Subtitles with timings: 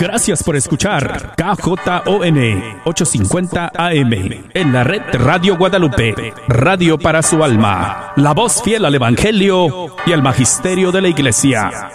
[0.00, 1.78] Gracias por escuchar KJON
[2.86, 4.12] 850 AM
[4.54, 10.12] en la red Radio Guadalupe, radio para su alma, la voz fiel al Evangelio y
[10.12, 11.90] al Magisterio de la Iglesia.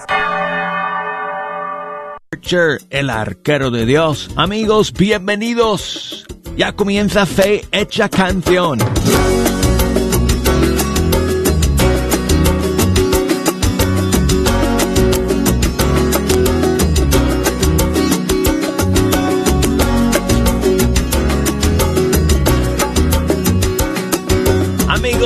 [2.92, 4.30] El arquero de Dios.
[4.36, 6.28] Amigos, bienvenidos.
[6.56, 8.78] Ya comienza Fe Hecha Canción.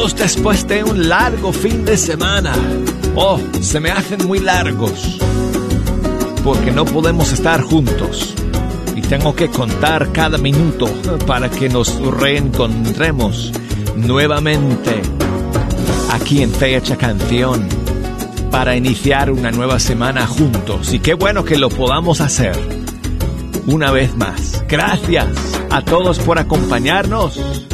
[0.08, 2.54] Después de un largo fin de semana.
[3.16, 5.18] Oh, se me hacen muy largos.
[6.42, 8.34] Porque no podemos estar juntos.
[8.96, 10.88] Y tengo que contar cada minuto
[11.28, 13.52] para que nos reencontremos
[13.98, 15.02] nuevamente
[16.12, 17.68] aquí en Fecha Canción
[18.52, 20.94] para iniciar una nueva semana juntos.
[20.94, 22.56] Y qué bueno que lo podamos hacer
[23.68, 24.64] una vez más.
[24.70, 25.28] Gracias
[25.70, 27.68] a todos por acompañarnos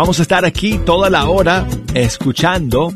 [0.00, 2.94] Vamos a estar aquí toda la hora escuchando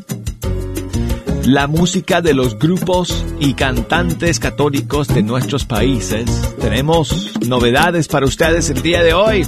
[1.43, 6.25] la música de los grupos y cantantes católicos de nuestros países.
[6.59, 9.47] Tenemos novedades para ustedes el día de hoy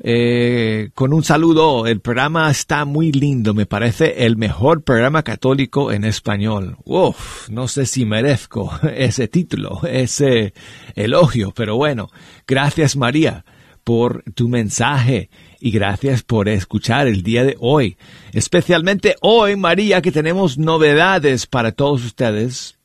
[0.00, 5.90] Eh, con un saludo, el programa está muy lindo, me parece el mejor programa católico
[5.90, 6.76] en español.
[6.84, 10.54] Uf, no sé si merezco ese título, ese
[10.94, 12.10] elogio, pero bueno,
[12.46, 13.44] gracias María
[13.82, 15.30] por tu mensaje
[15.60, 17.96] y gracias por escuchar el día de hoy.
[18.32, 22.78] Especialmente hoy, María, que tenemos novedades para todos ustedes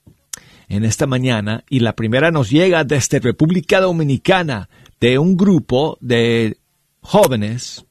[0.70, 4.70] en esta mañana y la primera nos llega desde República Dominicana
[5.04, 6.60] de un grupo de
[7.02, 7.86] jóvenes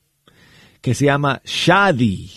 [0.81, 2.31] que se llama Shadi.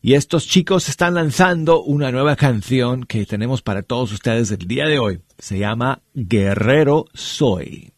[0.00, 4.86] Y estos chicos están lanzando una nueva canción que tenemos para todos ustedes el día
[4.86, 5.22] de hoy.
[5.40, 7.92] Se llama Guerrero Soy.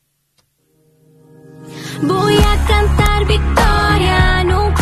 [2.04, 4.79] Voy a cantar victoria, nunca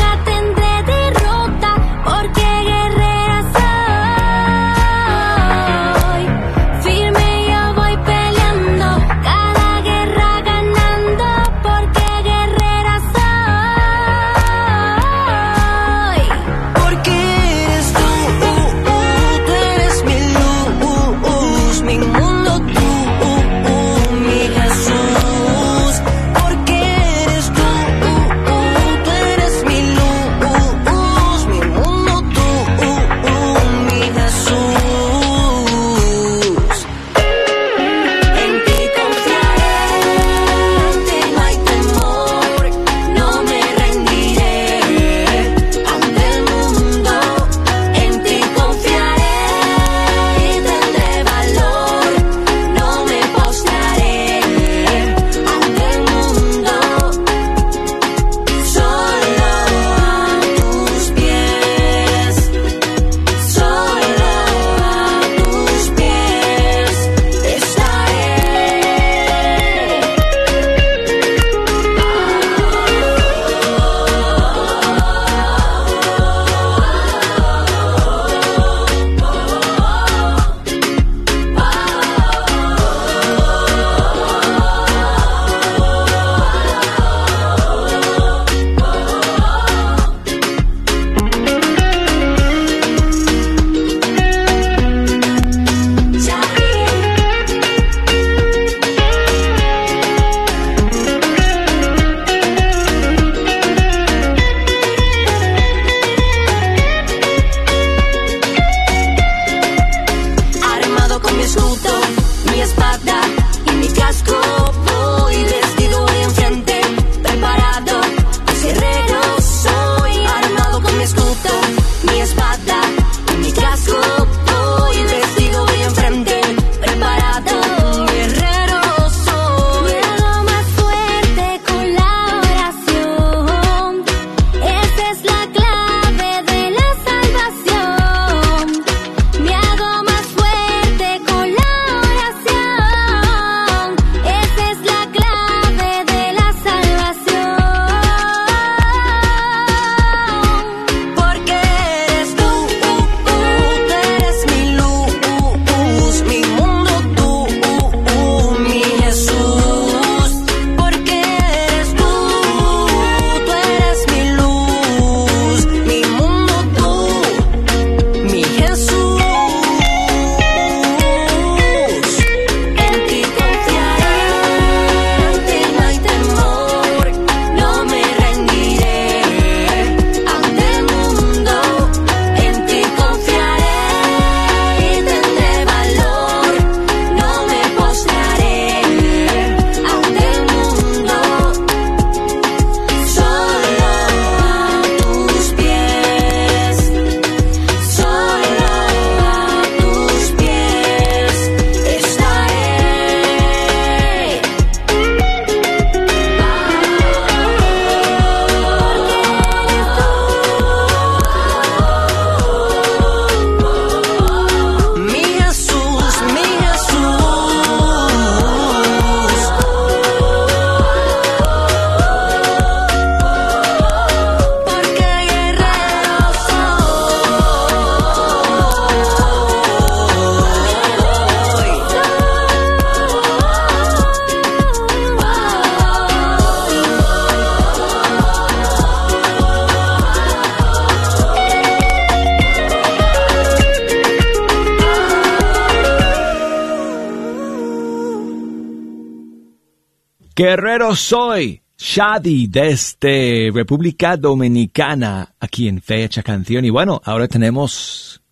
[250.38, 251.62] Guerrero soy.
[251.76, 256.64] Shadi desde República Dominicana, aquí en Fecha Canción.
[256.64, 258.23] Y bueno, ahora tenemos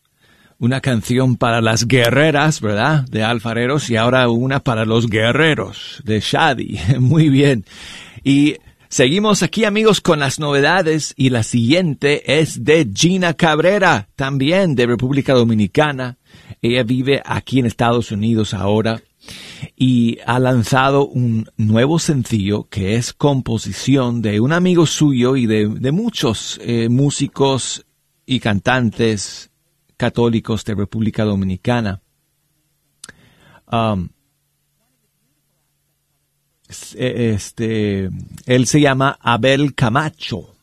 [0.61, 3.03] una canción para las guerreras, ¿verdad?
[3.09, 6.79] De alfareros y ahora una para los guerreros de Shadi.
[7.01, 7.65] Muy bien.
[8.23, 8.55] Y
[8.89, 14.87] seguimos aquí amigos con las novedades y la siguiente es de Gina Cabrera, también de
[14.87, 16.19] República Dominicana.
[16.63, 19.03] Ella vive aquí en Estados Unidos ahora
[19.77, 25.93] y ha lanzado un nuevo sencillo que es composición de un amigo suyo y de,
[25.93, 27.85] muchos eh, músicos
[28.25, 29.51] y cantantes
[29.97, 32.01] católicos de República Dominicana.
[33.71, 34.09] Um,
[36.95, 38.11] e, este,
[38.47, 40.55] él se llama Abel Camacho.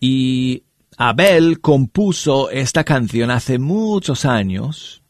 [0.00, 0.62] Y
[0.96, 5.02] Abel compuso esta canción hace muchos años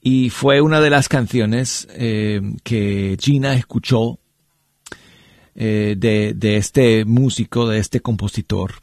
[0.00, 4.18] y fue una de las canciones eh, que Gina escuchó
[5.54, 8.74] eh, de, de, este músico, de este compositor.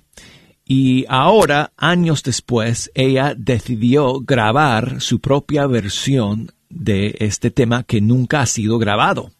[0.65, 8.41] Y ahora, años después, ella decidió grabar su propia versión de este tema que nunca
[8.41, 9.31] ha sido grabado.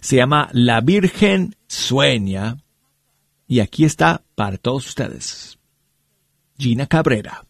[0.00, 2.56] Se llama La Virgen Sueña
[3.46, 5.58] y aquí está para todos ustedes.
[6.58, 7.44] Gina Cabrera.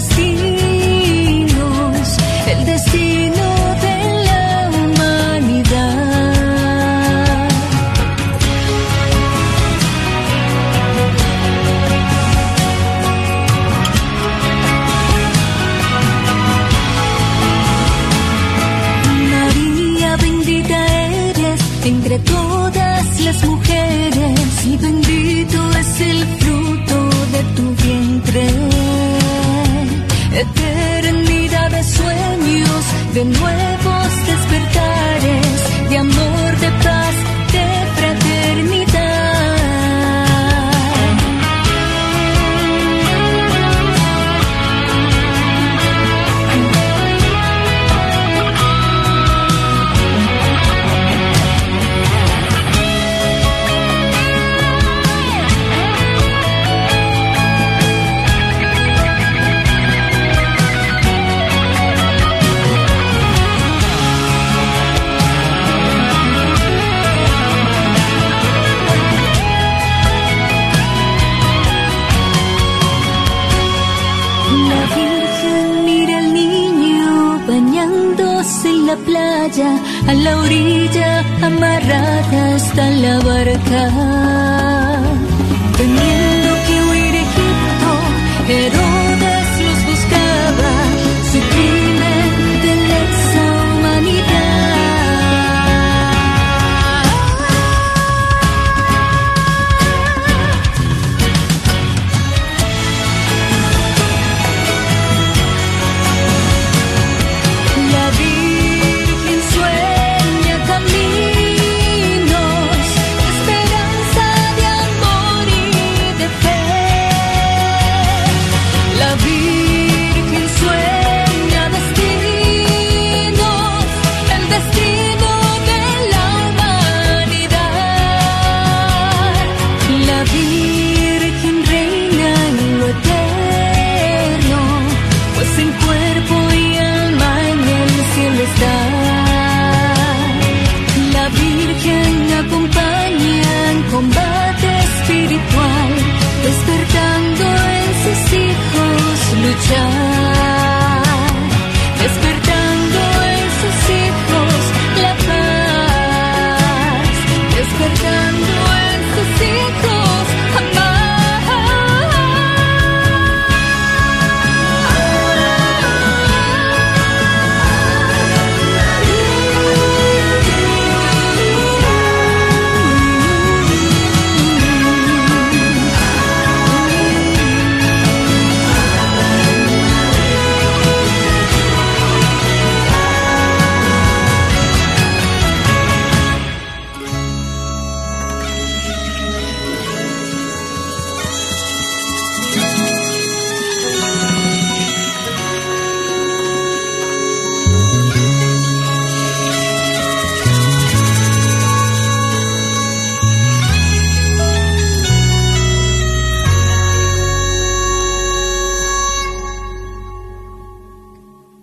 [0.00, 0.29] see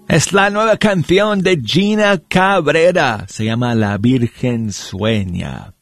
[0.08, 3.26] Es la nueva canción de Gina Cabrera.
[3.28, 5.74] Se llama La Virgen Sueña.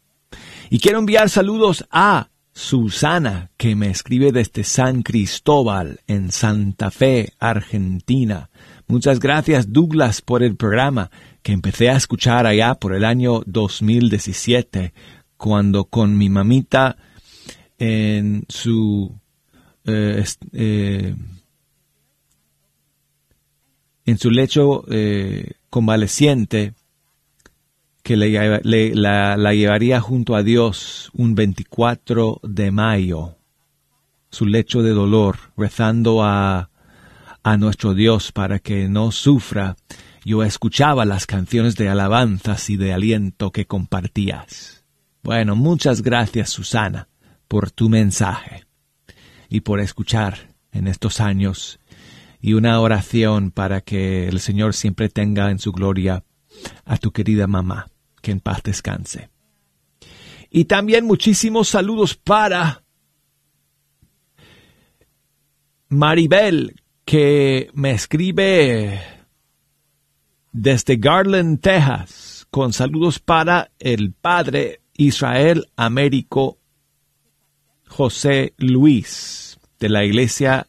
[0.72, 7.34] Y quiero enviar saludos a Susana, que me escribe desde San Cristóbal, en Santa Fe,
[7.38, 8.50] Argentina.
[8.88, 11.12] Muchas gracias, Douglas, por el programa
[11.44, 14.91] que empecé a escuchar allá por el año 2017,
[15.38, 16.98] cuando con mi mamita
[17.77, 19.13] en su
[19.86, 21.15] eh, eh,
[24.05, 26.74] en su lecho eh, convaleciente,
[28.03, 33.35] que le, la, la, llevaría junto a Dios un 24 de mayo,
[34.29, 36.69] su lecho de dolor, rezando a,
[37.41, 39.75] a nuestro Dios para que no sufra.
[40.24, 44.83] Yo escuchaba las canciones de alabanzas y de aliento que compartías.
[45.24, 47.07] Bueno, muchas gracias Susana
[47.47, 48.65] por tu mensaje
[49.50, 51.79] y por escuchar en estos años
[52.45, 56.23] y una oración para que el Señor siempre tenga en su gloria
[56.83, 57.87] a tu querida mamá,
[58.21, 59.31] que en paz descanse.
[60.51, 62.83] Y también muchísimos saludos para
[65.89, 69.01] Maribel, que me escribe
[70.51, 76.59] desde Garland, Texas, con saludos para el Padre Israel Américo
[77.87, 80.67] José Luis de la Iglesia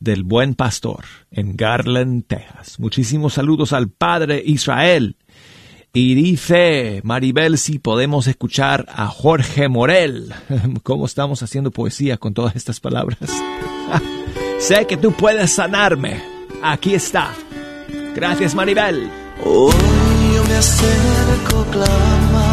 [0.00, 2.80] del Buen Pastor en Garland, Texas.
[2.80, 5.16] Muchísimos saludos al Padre Israel.
[5.92, 10.32] Y dice Maribel si podemos escuchar a Jorge Morel.
[10.82, 13.18] ¿Cómo estamos haciendo poesía con todas estas palabras?
[14.58, 16.22] sé que tú puedes sanarme.
[16.62, 17.34] Aquí está.
[18.14, 19.10] Gracias Maribel.
[19.44, 19.72] Hoy
[20.34, 22.49] yo me acerco clama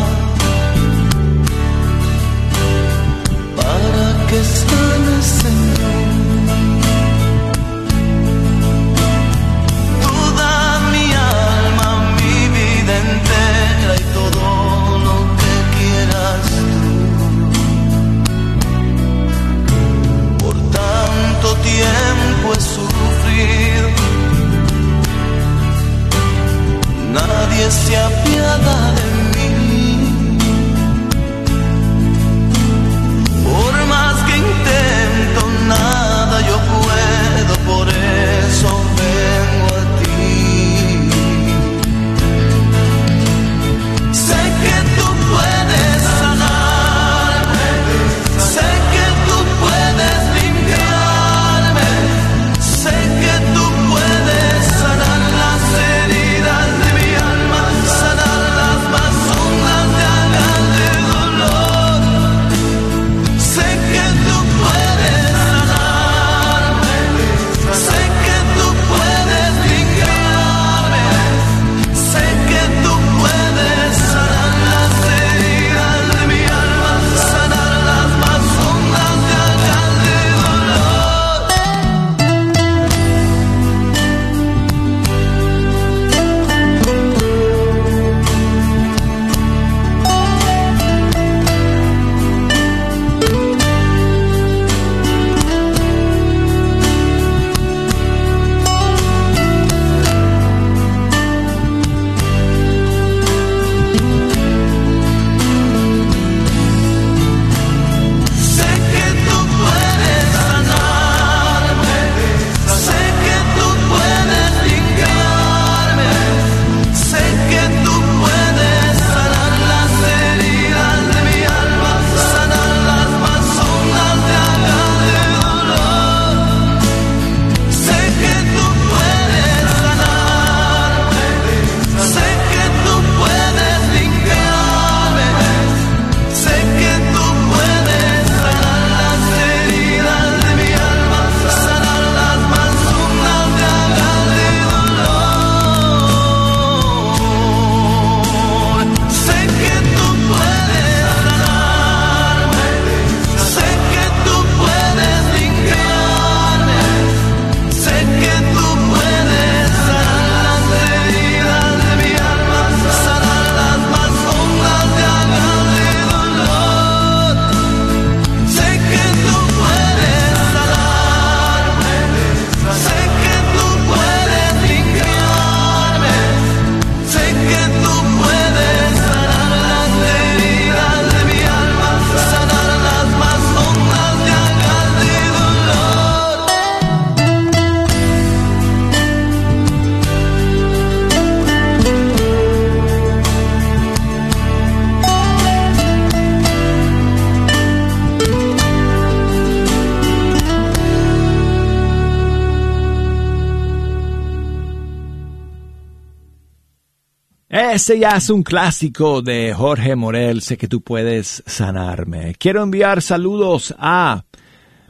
[207.78, 212.34] Ese ya es un clásico de Jorge Morel, sé que tú puedes sanarme.
[212.34, 214.24] Quiero enviar saludos a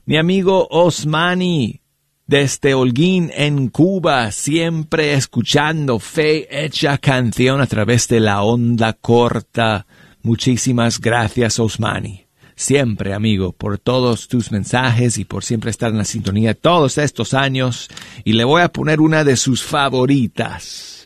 [0.06, 1.82] mi amigo Osmani
[2.28, 9.86] desde Holguín en Cuba, siempre escuchando Fe Hecha Canción a través de la onda corta.
[10.22, 12.28] Muchísimas gracias Osmani.
[12.56, 17.34] Siempre, amigo, por todos tus mensajes y por siempre estar en la sintonía todos estos
[17.34, 17.90] años.
[18.24, 20.97] Y le voy a poner una de sus favoritas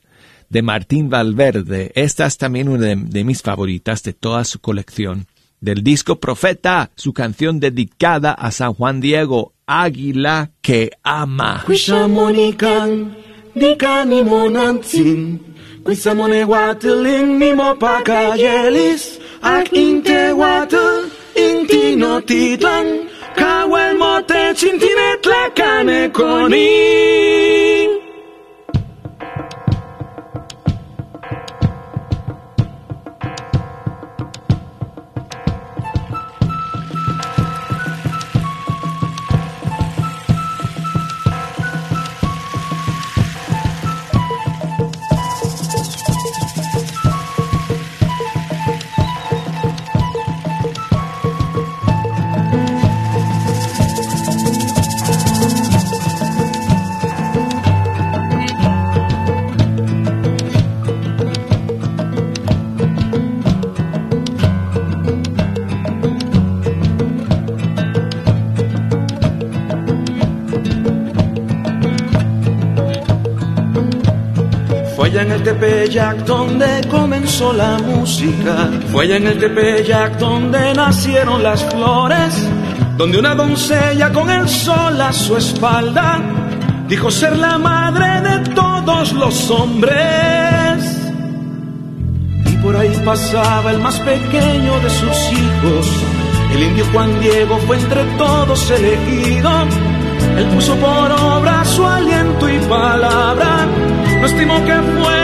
[0.52, 1.92] de Martín Valverde.
[1.96, 5.26] Esta es también una de, mis favoritas de toda su colección.
[5.62, 11.64] Del disco Profeta, su canción dedicada a San Juan Diego, Águila que ama.
[25.90, 27.51] el
[75.62, 78.68] Tepeyac donde comenzó la música.
[78.92, 82.50] Fue allá en el Tepeyac donde nacieron las flores.
[82.98, 86.20] Donde una doncella con el sol a su espalda
[86.88, 90.98] dijo ser la madre de todos los hombres.
[92.48, 95.88] Y por ahí pasaba el más pequeño de sus hijos.
[96.56, 99.52] El indio Juan Diego fue entre todos elegido.
[100.40, 103.68] Él puso por obra su aliento y palabra
[104.22, 105.21] no estimó que fuera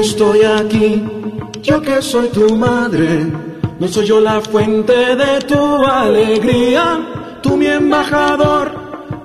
[0.00, 1.02] estoy aquí,
[1.62, 3.26] yo que soy tu madre,
[3.78, 8.72] no soy yo la fuente de tu alegría, tú mi embajador,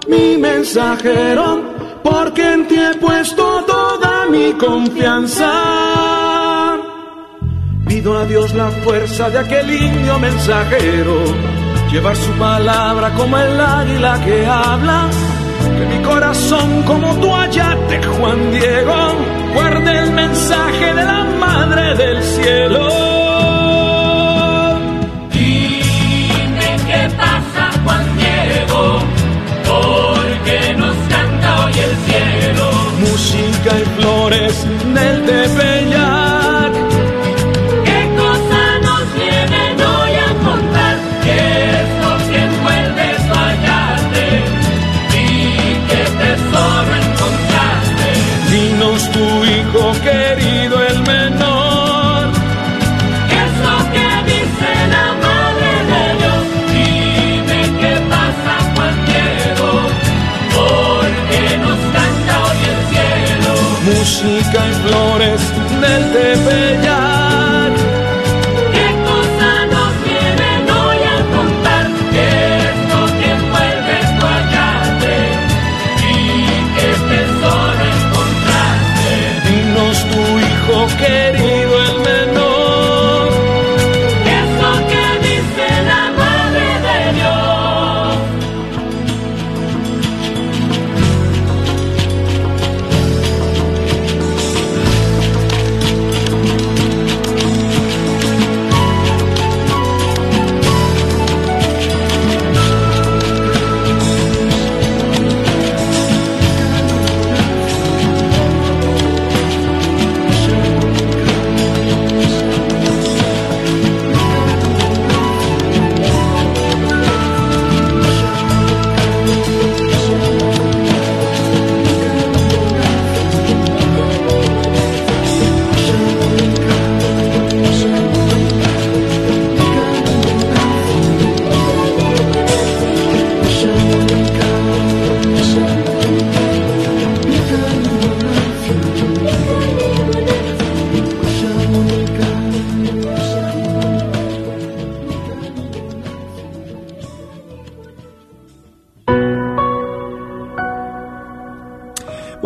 [0.08, 1.62] mi mensajero,
[2.04, 5.52] porque en ti he puesto toda mi confianza.
[7.88, 11.16] Pido a Dios la fuerza de aquel indio mensajero,
[11.92, 15.10] llevar su palabra como el águila que habla,
[15.86, 18.96] mi corazón como tu ayate, Juan Diego,
[19.54, 22.90] guarde el mensaje de la Madre del Cielo.
[25.32, 29.00] Dime qué pasa, Juan Diego,
[29.70, 32.66] porque nos canta hoy el cielo.
[33.00, 35.83] Música y flores del Tepeyac.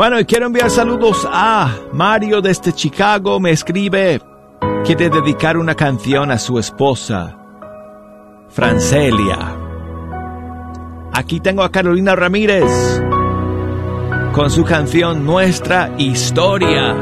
[0.08, 3.42] Bueno, y quiero enviar saludos a Mario desde Chicago.
[3.42, 4.22] Me escribe,
[4.86, 7.38] quiere dedicar una canción a su esposa,
[8.48, 9.38] Francelia.
[11.12, 13.04] Aquí tengo a Carolina Ramírez
[14.32, 16.96] con su canción Nuestra Historia.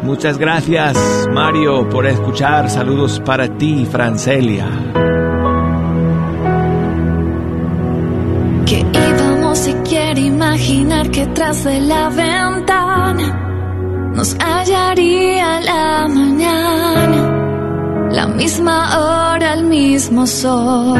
[0.00, 2.70] Muchas gracias, Mario, por escuchar.
[2.70, 5.09] Saludos para ti, Francelia.
[10.60, 20.26] Imaginar que tras de la ventana nos hallaría la mañana, la misma hora, el mismo
[20.26, 20.98] sol.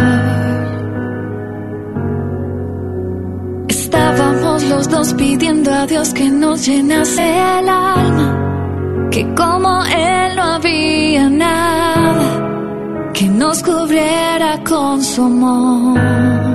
[3.68, 10.42] Estábamos los dos pidiendo a Dios que nos llenase el alma que como Él no
[10.42, 16.49] había nada que nos cubriera con su amor.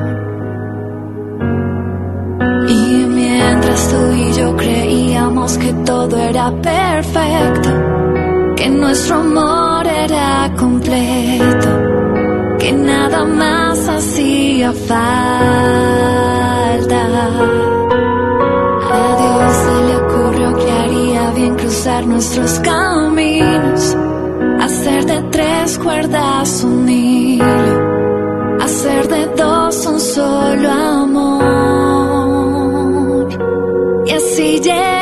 [3.75, 7.69] Tú y yo creíamos que todo era perfecto,
[8.55, 11.69] que nuestro amor era completo,
[12.59, 15.05] que nada más hacía falta.
[18.97, 23.97] A Dios se le ocurrió que haría bien cruzar nuestros caminos,
[24.61, 27.45] hacer de tres cuerdas un hilo,
[28.61, 29.54] hacer de dos
[34.55, 34.94] Y así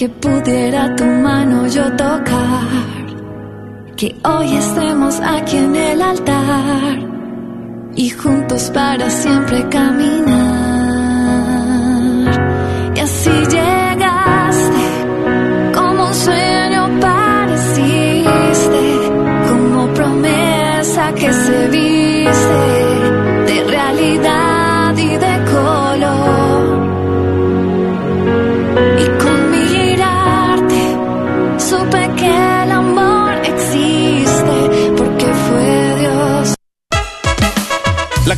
[0.00, 2.66] que pudiera tu mano yo tocar
[3.98, 6.98] que hoy estemos aquí en el altar
[7.96, 10.49] y juntos para siempre caminar.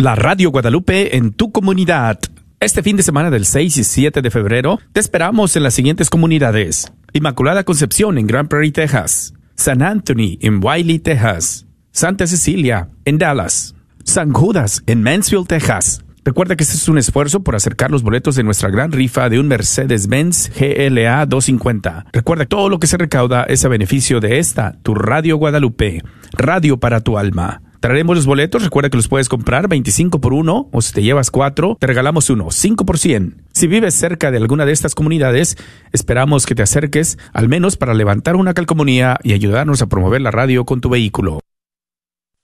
[0.00, 2.20] La Radio Guadalupe en tu comunidad.
[2.60, 6.08] Este fin de semana del 6 y 7 de febrero te esperamos en las siguientes
[6.08, 6.92] comunidades.
[7.14, 9.34] Inmaculada Concepción en Grand Prairie, Texas.
[9.56, 11.66] San Anthony en Wiley, Texas.
[11.90, 13.74] Santa Cecilia en Dallas.
[14.04, 16.04] San Judas en Mansfield, Texas.
[16.24, 19.40] Recuerda que este es un esfuerzo por acercar los boletos de nuestra gran rifa de
[19.40, 22.06] un Mercedes-Benz GLA 250.
[22.12, 26.04] Recuerda que todo lo que se recauda es a beneficio de esta, tu Radio Guadalupe,
[26.34, 27.62] radio para tu alma.
[27.80, 31.30] Traeremos los boletos, recuerda que los puedes comprar 25 por 1 o si te llevas
[31.30, 33.42] 4, te regalamos uno, 5 por 100.
[33.52, 35.56] Si vives cerca de alguna de estas comunidades,
[35.92, 40.32] esperamos que te acerques al menos para levantar una calcomanía y ayudarnos a promover la
[40.32, 41.38] radio con tu vehículo.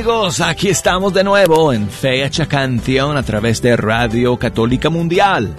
[0.00, 5.54] Amigos, aquí estamos de nuevo en Fecha Canción a través de Radio Católica Mundial.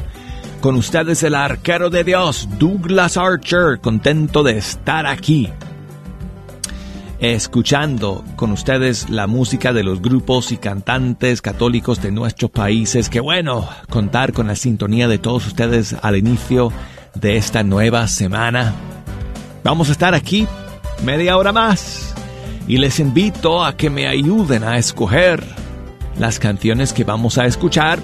[0.61, 5.47] Con ustedes el arquero de Dios, Douglas Archer, contento de estar aquí.
[7.19, 13.09] Escuchando con ustedes la música de los grupos y cantantes católicos de nuestros países.
[13.09, 16.73] Qué bueno contar con la sintonía de todos ustedes al inicio
[17.13, 18.73] de esta nueva semana.
[19.63, 20.47] Vamos a estar aquí
[21.03, 22.10] media hora más
[22.71, 25.43] y les invito a que me ayuden a escoger
[26.17, 27.99] las canciones que vamos a escuchar.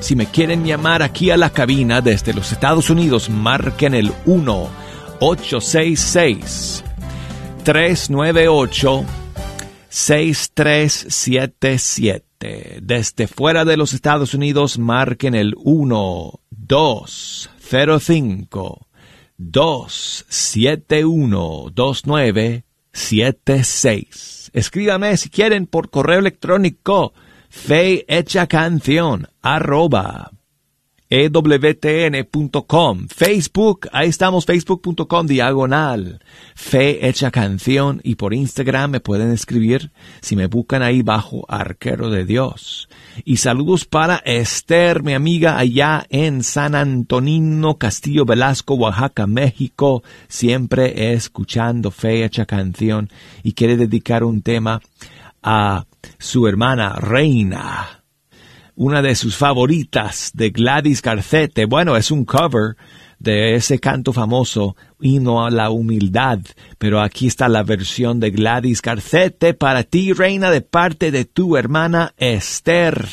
[0.00, 4.68] Si me quieren llamar aquí a la cabina desde los Estados Unidos, marquen el 1
[5.20, 6.82] 866
[7.62, 9.04] 398
[9.88, 12.80] 6377.
[12.82, 18.88] Desde fuera de los Estados Unidos, marquen el 1 205
[19.36, 21.66] 271
[22.92, 24.50] 2976.
[24.52, 27.12] Escríbame si quieren por correo electrónico
[27.48, 30.30] fe hecha canción arroba
[31.12, 36.20] ewtn.com, Facebook, ahí estamos, facebook.com diagonal,
[36.54, 42.10] fe hecha canción y por Instagram me pueden escribir si me buscan ahí bajo arquero
[42.10, 42.88] de Dios.
[43.24, 51.12] Y saludos para Esther, mi amiga allá en San Antonino, Castillo Velasco, Oaxaca, México, siempre
[51.12, 53.08] escuchando fe hecha canción
[53.42, 54.80] y quiere dedicar un tema
[55.42, 55.86] a
[56.18, 58.00] su hermana Reina
[58.80, 61.66] una de sus favoritas de Gladys Garcete.
[61.66, 62.76] Bueno, es un cover
[63.20, 66.40] de ese canto famoso, Himno a la Humildad,
[66.78, 71.56] pero aquí está la versión de Gladys Garcete para ti, reina, de parte de tu
[71.56, 73.06] hermana Esther.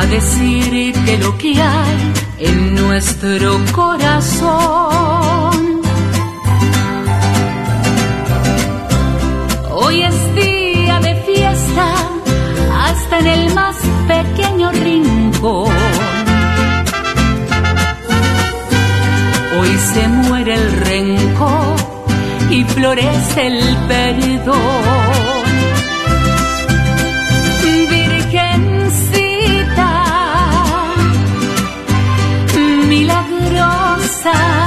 [0.00, 5.52] A decirte lo que hay en nuestro corazón.
[9.70, 11.86] Hoy es día de fiesta,
[12.86, 13.76] hasta en el más
[14.08, 15.74] pequeño rincón.
[19.58, 21.76] Hoy se muere el rencor
[22.50, 25.09] y florece el perdón.
[34.22, 34.59] 사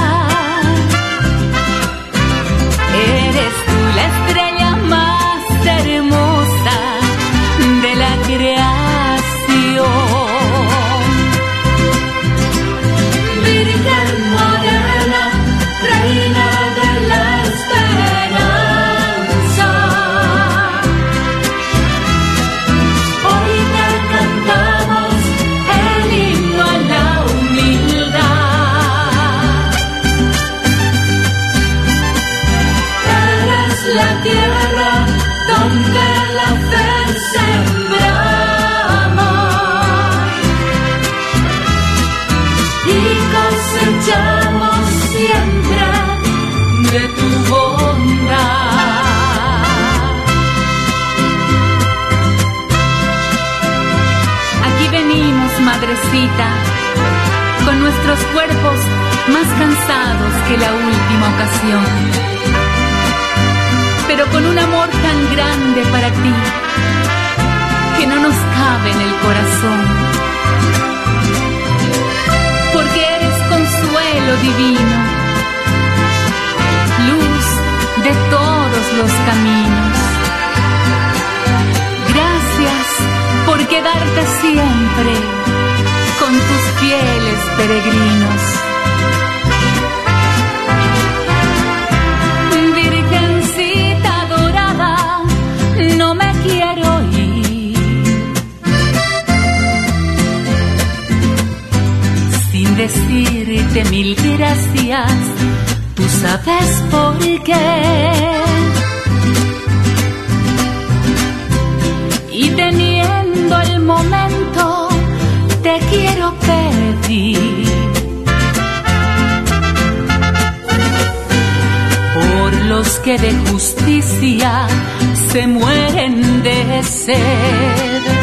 [125.34, 128.13] se mueren de sed.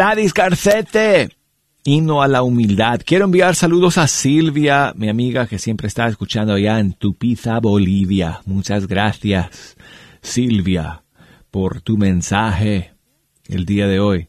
[0.00, 1.28] Gladys Garcete,
[1.84, 3.02] himno a la humildad.
[3.04, 8.40] Quiero enviar saludos a Silvia, mi amiga que siempre está escuchando allá en Tupiza, Bolivia.
[8.46, 9.76] Muchas gracias,
[10.22, 11.04] Silvia,
[11.50, 12.94] por tu mensaje
[13.46, 14.28] el día de hoy.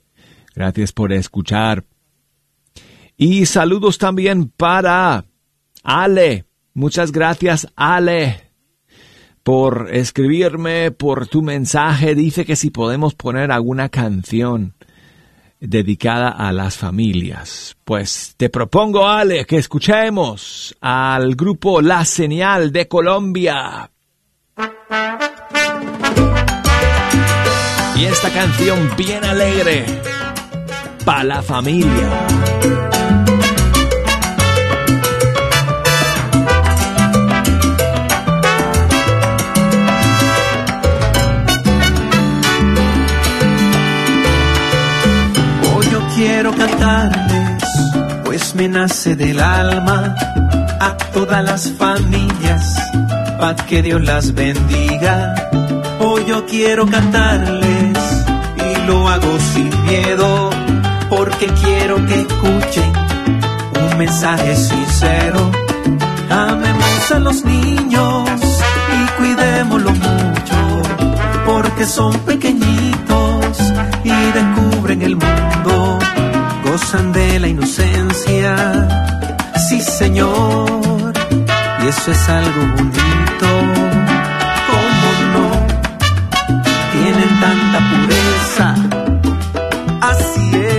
[0.53, 1.85] Gracias por escuchar.
[3.15, 5.23] Y saludos también para
[5.83, 6.47] Ale.
[6.73, 8.51] Muchas gracias, Ale,
[9.41, 12.13] por escribirme, por tu mensaje.
[12.13, 14.75] Dice que si podemos poner alguna canción
[15.61, 17.77] dedicada a las familias.
[17.85, 23.91] Pues te propongo, Ale, que escuchemos al grupo La Señal de Colombia.
[27.95, 29.85] Y esta canción bien alegre
[31.05, 32.40] para la familia.
[48.23, 50.15] Pues me nace del alma
[50.79, 52.75] a todas las familias,
[53.39, 55.35] para que Dios las bendiga.
[55.99, 57.97] Hoy yo quiero cantarles
[58.57, 60.49] y lo hago sin miedo,
[61.09, 62.93] porque quiero que escuchen
[63.83, 65.51] un mensaje sincero.
[66.29, 68.29] Amemos a los niños
[68.95, 70.81] y cuidémoslos mucho,
[71.45, 73.57] porque son pequeñitos
[74.03, 75.99] y descubren el mundo,
[76.71, 78.55] gozan de la inocencia.
[79.67, 81.11] Sí, Señor,
[81.83, 83.49] y eso es algo bonito.
[84.69, 85.47] ¿Cómo no?
[86.93, 88.67] Tienen tanta pureza,
[90.11, 90.70] así es,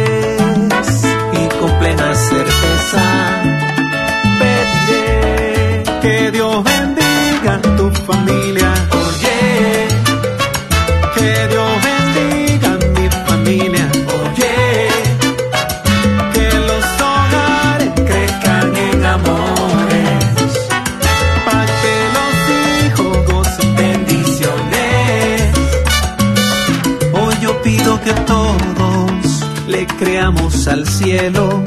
[30.69, 31.63] al cielo,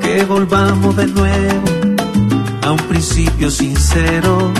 [0.00, 1.64] que volvamos de nuevo
[2.62, 4.52] a un principio sincero.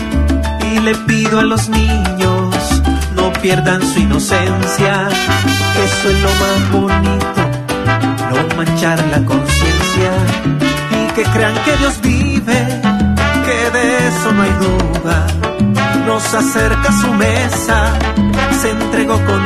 [0.72, 2.54] Y le pido a los niños,
[3.16, 5.08] no pierdan su inocencia,
[5.84, 7.42] eso es lo más bonito,
[8.30, 10.10] no manchar la conciencia.
[10.92, 12.80] Y que crean que Dios vive
[13.46, 15.26] que de eso no hay duda.
[16.06, 17.92] Nos acerca a su mesa,
[18.60, 19.42] se entregó con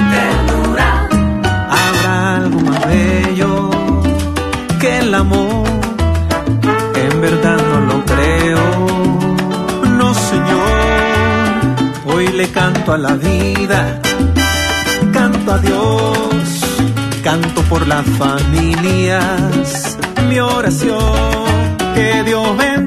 [12.89, 14.01] canto a la vida,
[15.13, 16.61] canto a Dios,
[17.23, 22.78] canto por las familias, mi oración, que Dios bendiga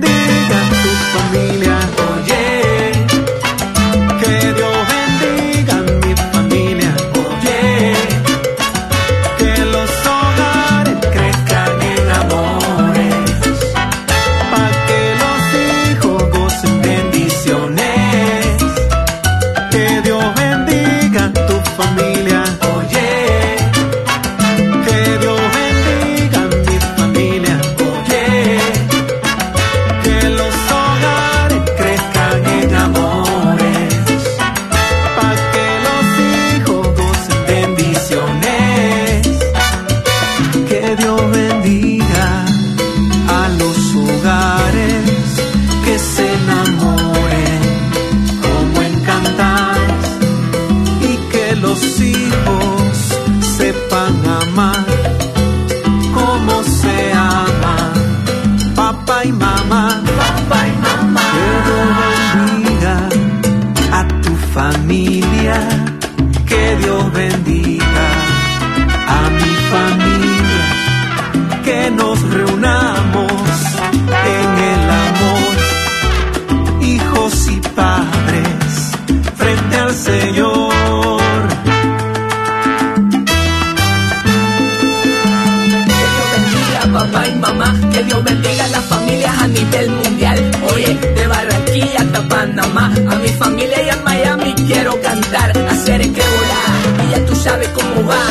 [90.21, 90.51] mundial.
[90.73, 96.21] Oye, de Barranquilla hasta Panamá, a mi familia y a Miami quiero cantar, hacer que
[96.21, 97.05] volar.
[97.05, 98.23] Y ya tú sabes cómo va,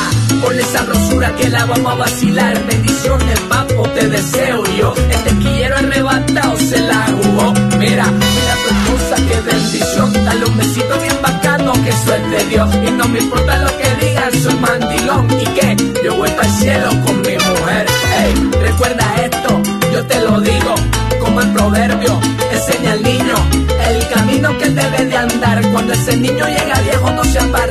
[0.42, 2.66] con esa rosura que la vamos a vacilar.
[2.66, 4.94] Bendiciones, papo, te deseo yo.
[4.94, 7.52] El tequillero arrebatado se la jugó.
[7.78, 10.12] Mira, mira tu esposa, qué bendición.
[10.24, 11.90] Dale un besito bien bacano, que
[12.30, 12.68] de Dios.
[12.86, 15.28] Y no me importa lo que digan, soy mandilón.
[15.40, 15.76] ¿Y qué?
[16.04, 17.86] Yo voy para el cielo con mi mujer.
[18.18, 19.62] Ey, recuerda esto,
[19.92, 20.59] yo te lo digo.
[22.06, 23.34] Enseña al niño
[23.88, 25.60] el camino que debe de andar.
[25.70, 27.69] Cuando ese niño llega viejo, no se apartará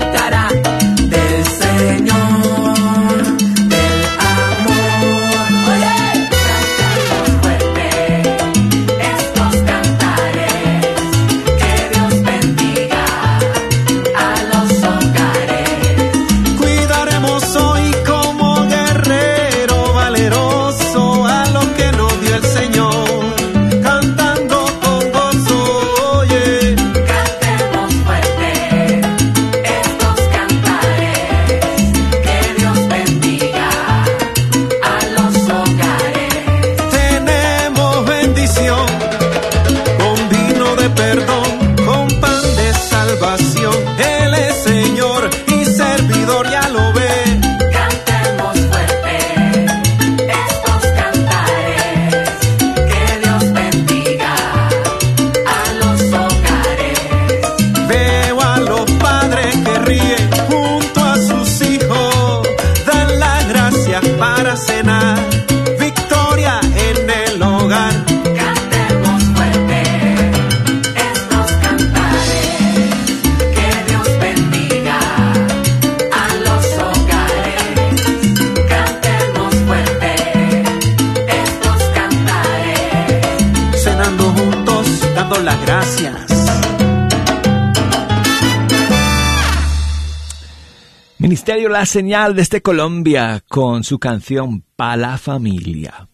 [91.50, 96.08] La Señal desde Colombia con su canción Pa la Familia.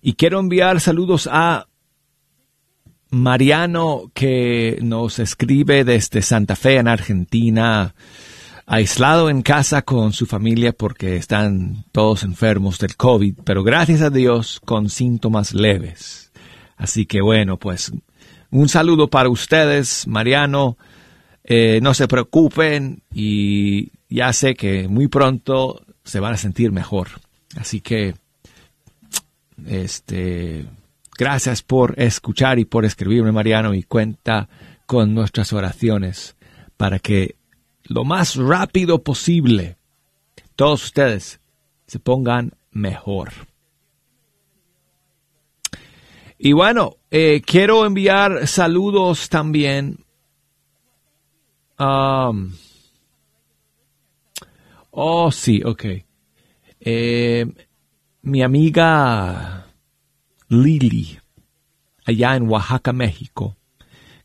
[0.00, 1.66] Y quiero enviar saludos a
[3.10, 7.94] Mariano que nos escribe desde Santa Fe en Argentina,
[8.64, 14.08] aislado en casa con su familia porque están todos enfermos del COVID, pero gracias a
[14.08, 16.32] Dios con síntomas leves.
[16.78, 17.92] Así que bueno, pues
[18.50, 20.78] un saludo para ustedes, Mariano.
[21.54, 27.08] Eh, no se preocupen y ya sé que muy pronto se van a sentir mejor.
[27.56, 28.14] Así que,
[29.66, 30.64] este,
[31.18, 34.48] gracias por escuchar y por escribirme, Mariano, y cuenta
[34.86, 36.36] con nuestras oraciones
[36.78, 37.36] para que
[37.82, 39.76] lo más rápido posible
[40.56, 41.38] todos ustedes
[41.86, 43.30] se pongan mejor.
[46.38, 49.98] Y bueno, eh, quiero enviar saludos también.
[51.82, 52.52] Um,
[54.92, 55.84] oh, sí, ok.
[56.80, 57.46] Eh,
[58.22, 59.66] mi amiga
[60.48, 61.18] Lili,
[62.04, 63.56] allá en Oaxaca, México,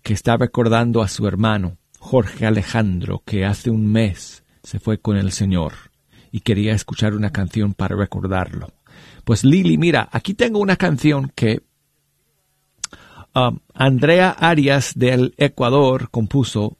[0.03, 5.18] que está recordando a su hermano, Jorge Alejandro, que hace un mes se fue con
[5.18, 5.74] el Señor
[6.32, 8.72] y quería escuchar una canción para recordarlo.
[9.24, 11.64] Pues Lili, mira, aquí tengo una canción que
[13.34, 16.78] um, Andrea Arias del Ecuador compuso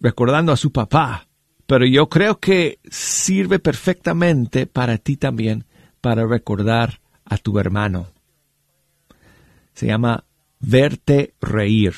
[0.00, 1.28] recordando a su papá,
[1.66, 5.64] pero yo creo que sirve perfectamente para ti también
[6.00, 8.06] para recordar a tu hermano.
[9.74, 10.24] Se llama
[10.60, 11.94] Verte Reír.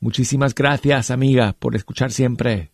[0.00, 2.70] Muchísimas gracias, amiga, por escuchar siempre.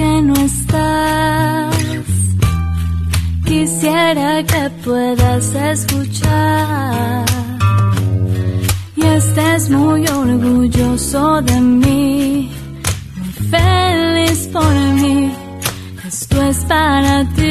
[0.00, 1.76] Que no estás,
[3.44, 7.24] quisiera que puedas escuchar
[8.96, 12.50] y estés muy orgulloso de mí,
[13.18, 15.16] muy feliz por mí.
[16.08, 17.50] Esto es para ti.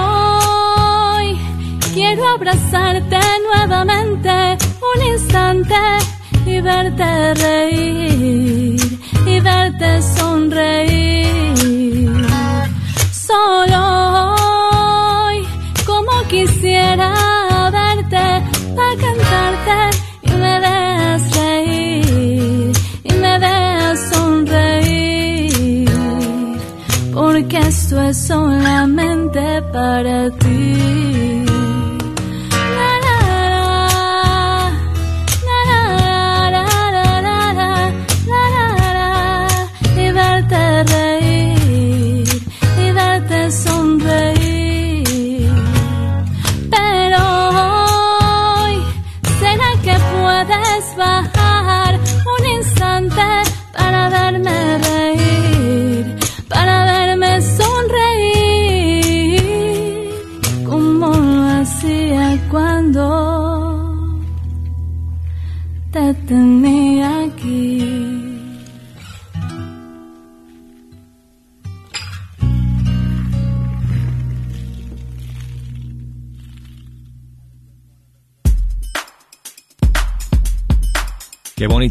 [0.00, 1.28] Hoy
[1.94, 4.27] quiero abrazarte nuevamente
[6.68, 8.80] verte reír
[9.32, 11.28] y verte sonreír.
[13.28, 13.80] Solo
[15.24, 15.38] hoy,
[15.86, 17.10] como quisiera
[17.80, 18.26] verte
[18.76, 19.78] para cantarte
[20.28, 22.72] y me veas reír
[23.10, 25.90] y me veas sonreír.
[27.14, 30.47] Porque esto es solamente para ti.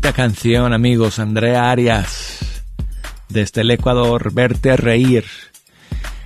[0.08, 1.20] Bonita canción, amigos.
[1.20, 2.64] Andrea Arias,
[3.28, 5.26] desde el Ecuador, verte reír.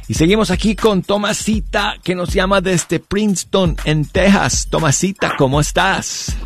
[0.08, 4.68] Y seguimos aquí con Tomasita, que nos llama desde Princeton, en Texas.
[4.70, 6.38] Tomasita, ¿cómo estás?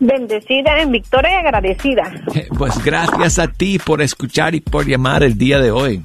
[0.00, 2.02] Bendecida en victoria y agradecida.
[2.34, 6.02] Eh, Pues gracias a ti por escuchar y por llamar el día de hoy.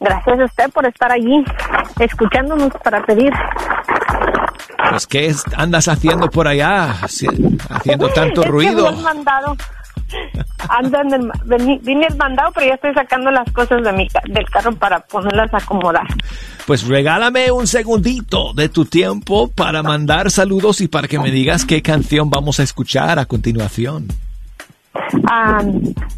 [0.00, 1.44] Gracias a usted por estar allí,
[2.00, 3.32] escuchándonos para pedir.
[4.90, 6.94] Pues, ¿qué es- andas haciendo por allá?
[7.02, 8.90] Haci- Haciendo tanto es que ruido.
[8.90, 9.56] Dios me han dado,
[10.68, 14.44] Ando en el, vine el mandado, pero ya estoy sacando las cosas de mi, del
[14.50, 16.06] carro para ponerlas a acomodar.
[16.66, 21.64] Pues regálame un segundito de tu tiempo para mandar saludos y para que me digas
[21.64, 24.08] qué canción vamos a escuchar a continuación.
[25.28, 25.60] Ah,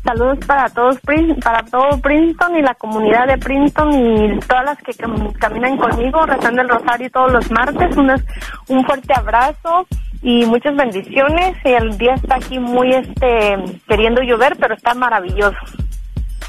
[0.03, 0.99] saludos para todos,
[1.43, 6.27] para todo Princeton y la comunidad de Princeton y todas las que cam- caminan conmigo
[6.27, 7.97] rezando el rosario todos los martes.
[7.97, 8.25] Unas-
[8.69, 9.87] un fuerte abrazo
[10.23, 11.57] y muchas bendiciones.
[11.65, 13.57] El día está aquí muy este
[13.87, 15.57] queriendo llover, pero está maravilloso.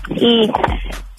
[0.10, 0.50] Y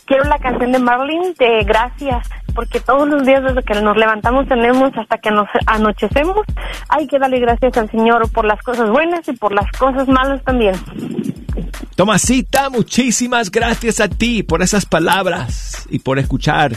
[0.07, 4.49] quiero la canción de Marlene de Gracias, porque todos los días desde que nos levantamos
[4.49, 6.47] tenemos hasta que nos anochecemos,
[6.89, 10.43] hay que darle gracias al Señor por las cosas buenas y por las cosas malas
[10.45, 10.75] también.
[11.97, 16.73] Tomasita, muchísimas gracias a ti por esas palabras y por escuchar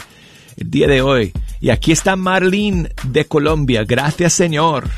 [0.56, 1.32] el día de hoy.
[1.60, 3.84] Y aquí está Marlene de Colombia.
[3.86, 4.88] Gracias, Señor.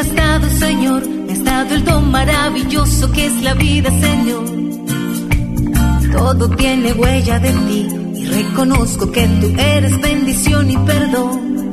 [0.00, 1.06] Has dado, Señor.
[1.06, 4.44] Me has dado el don maravilloso que es la vida, Señor.
[6.12, 11.70] Todo tiene huella de ti y reconozco que tú eres bendición y perdón.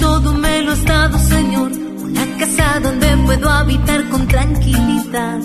[0.00, 1.70] Todo me lo has dado, Señor.
[1.72, 5.38] Una casa donde puedo habitar con tranquilidad.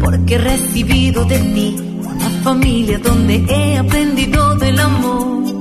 [0.00, 5.55] Porque he recibido de ti una familia donde he aprendido del amor.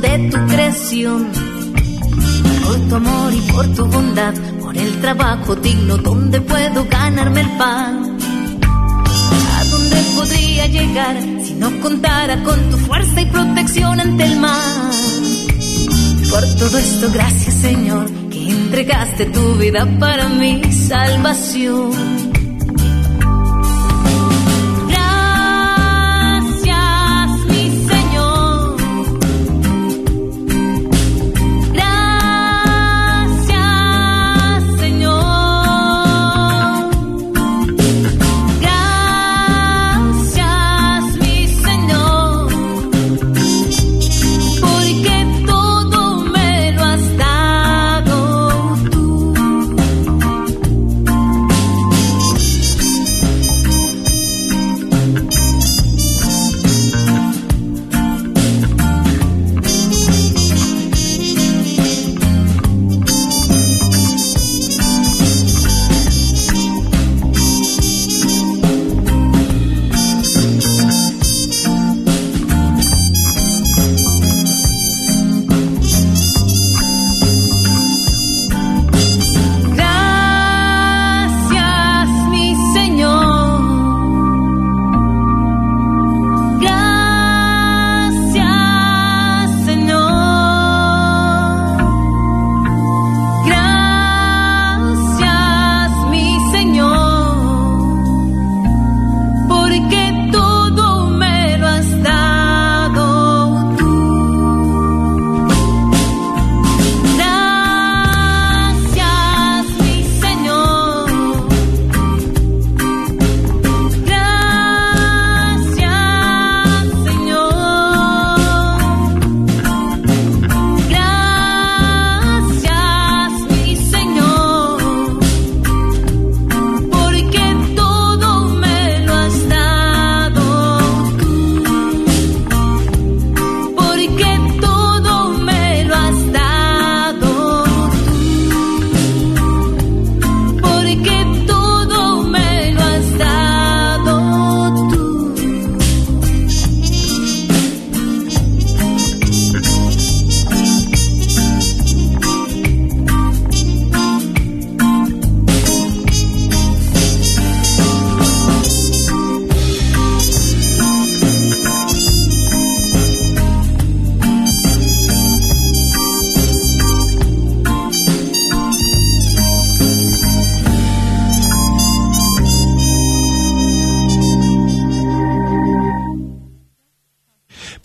[0.00, 1.28] De tu creación.
[2.64, 7.50] Por tu amor y por tu bondad, por el trabajo digno donde puedo ganarme el
[7.56, 8.18] pan.
[9.56, 14.92] ¿A dónde podría llegar si no contara con tu fuerza y protección ante el mal?
[16.30, 22.27] Por todo esto, gracias Señor, que entregaste tu vida para mi salvación.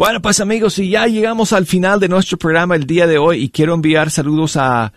[0.04, 3.46] Bueno, pues amigos, y ya llegamos al final de nuestro programa el día de hoy
[3.46, 4.92] y quiero enviar saludos a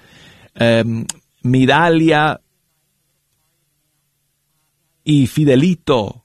[0.53, 1.07] em,
[1.43, 2.41] Midalia
[5.05, 6.25] y Fidelito,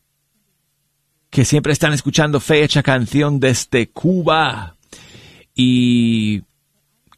[1.29, 4.75] que siempre están escuchando Fecha Canción desde Cuba
[5.53, 6.41] y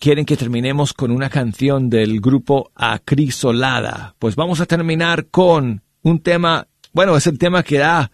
[0.02, 4.16] quieren que terminemos con una canción del grupo Acrisolada.
[4.20, 8.12] Pues vamos a terminar con un tema, bueno, es el tema que da,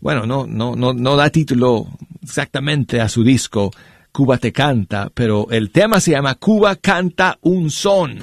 [0.00, 1.86] bueno, no, no, no, no da título
[2.28, 3.70] exactamente a su disco,
[4.12, 8.18] Cuba te canta, pero el tema se llama Cuba canta un son.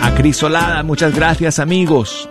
[0.00, 2.28] Acrisolada, muchas gracias amigos.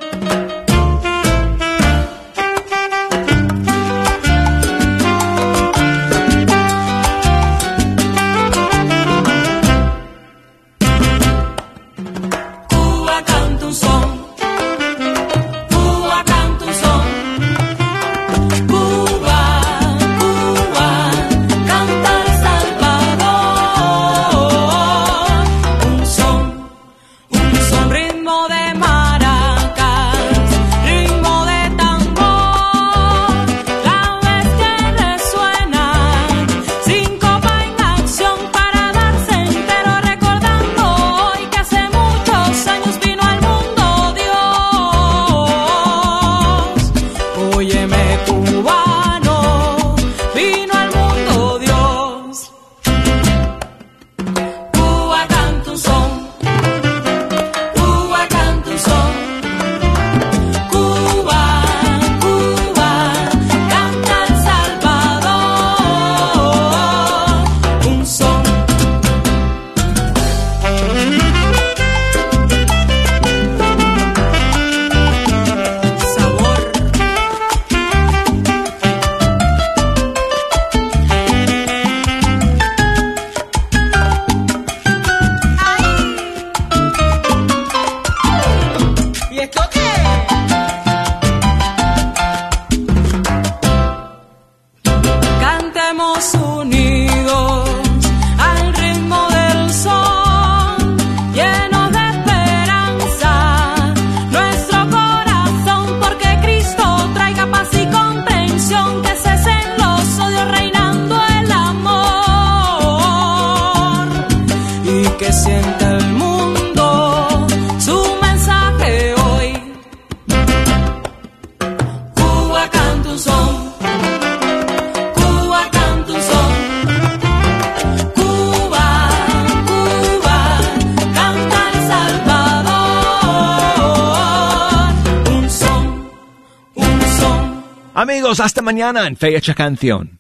[138.74, 140.20] Mañana en Fecha Canción.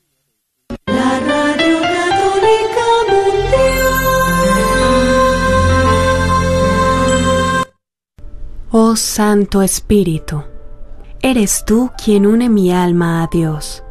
[0.85, 4.05] La radio católica mundial.
[8.69, 10.43] Oh Santo Espíritu,
[11.23, 13.83] eres tú quien une mi alma a Dios.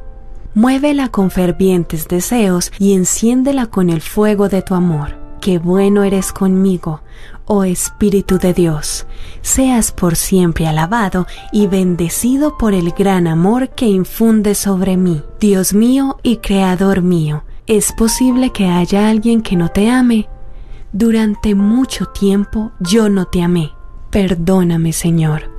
[0.54, 5.21] Muévela con fervientes deseos y enciéndela con el fuego de tu amor.
[5.42, 7.00] Qué bueno eres conmigo,
[7.46, 9.06] oh Espíritu de Dios.
[9.40, 15.20] Seas por siempre alabado y bendecido por el gran amor que infunde sobre mí.
[15.40, 20.28] Dios mío y Creador mío, ¿es posible que haya alguien que no te ame?
[20.92, 23.72] Durante mucho tiempo yo no te amé.
[24.10, 25.51] Perdóname, Señor.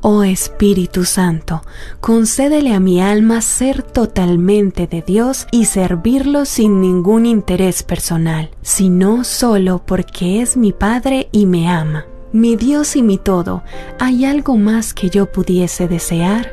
[0.00, 1.62] Oh Espíritu Santo,
[2.00, 9.24] concédele a mi alma ser totalmente de Dios y servirlo sin ningún interés personal, sino
[9.24, 12.06] solo porque es mi Padre y me ama.
[12.32, 13.64] Mi Dios y mi todo,
[13.98, 16.52] ¿hay algo más que yo pudiese desear?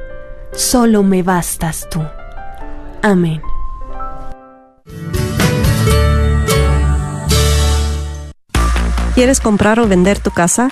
[0.52, 2.02] Solo me bastas tú.
[3.04, 3.42] Amén.
[9.14, 10.72] ¿Quieres comprar o vender tu casa?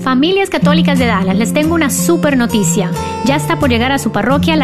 [0.00, 2.90] Familias Católicas de Dallas, les tengo una super noticia.
[3.24, 4.54] Ya está por llegar a su parroquia la